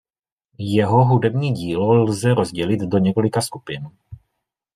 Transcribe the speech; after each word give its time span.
Jeho 0.57 1.05
hudební 1.05 1.53
dílo 1.53 1.93
lze 1.93 2.33
rozdělit 2.33 2.79
do 2.81 2.97
několika 2.97 3.41
skupin. 3.41 3.89